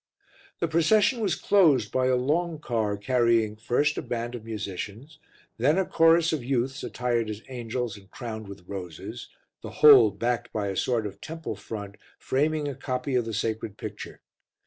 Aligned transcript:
The 0.57 0.67
procession 0.67 1.19
was 1.19 1.35
closed 1.35 1.91
by 1.91 2.07
a 2.07 2.15
long 2.15 2.57
car 2.57 2.97
carrying 2.97 3.55
first 3.55 3.99
a 3.99 4.01
band 4.01 4.33
of 4.33 4.43
musicians, 4.43 5.19
then 5.59 5.77
a 5.77 5.85
chorus 5.85 6.33
of 6.33 6.43
youths 6.43 6.83
attired 6.83 7.29
as 7.29 7.43
angels 7.49 7.95
and 7.97 8.09
crowned 8.09 8.47
with 8.47 8.67
roses, 8.67 9.29
the 9.61 9.69
whole 9.85 10.09
backed 10.09 10.51
by 10.51 10.69
a 10.69 10.75
sort 10.75 11.05
of 11.05 11.21
temple 11.21 11.55
front 11.55 11.97
framing 12.17 12.67
a 12.67 12.73
copy 12.73 13.13
of 13.13 13.25
the 13.25 13.33
sacred 13.35 13.77
picture. 13.77 14.21